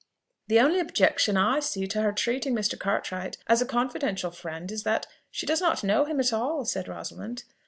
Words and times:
"The 0.47 0.59
only 0.59 0.79
objection 0.79 1.37
I 1.37 1.59
see 1.59 1.85
to 1.85 2.01
her 2.01 2.11
treating 2.11 2.55
Mr. 2.55 2.75
Cartwright 2.75 3.37
as 3.45 3.61
a 3.61 3.67
confidential 3.67 4.31
friend 4.31 4.71
is, 4.71 4.81
that 4.81 5.05
she 5.29 5.45
does 5.45 5.61
not 5.61 5.83
know 5.83 6.05
him 6.05 6.19
at 6.19 6.33
all," 6.33 6.65
said 6.65 6.87
Rosalind. 6.87 7.43